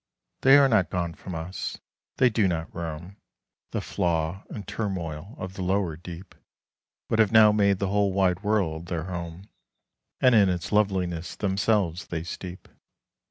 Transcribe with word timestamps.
They 0.41 0.57
are 0.57 0.67
not 0.67 0.89
gone 0.89 1.13
from 1.13 1.35
us; 1.35 1.77
they 2.17 2.31
do 2.31 2.47
not 2.47 2.73
roam 2.73 3.17
The 3.69 3.81
flaw 3.81 4.43
and 4.49 4.67
turmoil 4.67 5.35
of 5.37 5.53
the 5.53 5.61
lower 5.61 5.95
deep, 5.95 6.33
But 7.07 7.19
have 7.19 7.31
now 7.31 7.51
made 7.51 7.77
the 7.77 7.89
whole 7.89 8.11
wide 8.11 8.41
world 8.41 8.87
their 8.87 9.03
home, 9.03 9.49
And 10.19 10.33
in 10.33 10.49
its 10.49 10.71
loveliness 10.71 11.35
themselves 11.35 12.07
they 12.07 12.23
steep. 12.23 12.67